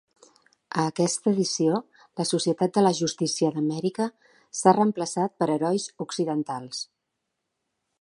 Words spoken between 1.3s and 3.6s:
edició, la "Societat de la Justícia